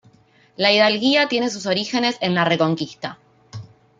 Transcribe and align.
La 0.57 0.71
hidalguía 0.73 1.27
tiene 1.27 1.51
sus 1.51 1.67
orígenes 1.67 2.17
en 2.21 2.33
la 2.33 2.43
Reconquista. 2.43 3.19